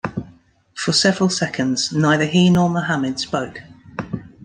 For 0.73 0.93
several 0.93 1.29
seconds 1.29 1.93
neither 1.93 2.25
he 2.25 2.49
nor 2.49 2.71
Muhammad 2.71 3.19
spoke. 3.19 3.61